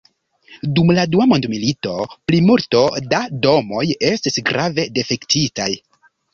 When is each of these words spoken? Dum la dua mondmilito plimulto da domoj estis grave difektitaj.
Dum 0.77 0.87
la 0.99 1.03
dua 1.15 1.27
mondmilito 1.33 1.93
plimulto 2.31 2.83
da 3.13 3.21
domoj 3.45 3.85
estis 4.15 4.43
grave 4.51 4.91
difektitaj. 4.99 5.73